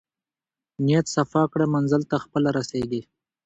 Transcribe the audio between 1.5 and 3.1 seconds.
کړه منزل ته خپله رسېږې.